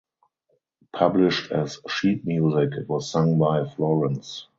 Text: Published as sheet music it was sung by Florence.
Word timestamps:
Published 0.93 1.51
as 1.51 1.79
sheet 1.87 2.25
music 2.25 2.71
it 2.73 2.89
was 2.89 3.11
sung 3.11 3.37
by 3.37 3.65
Florence. 3.65 4.47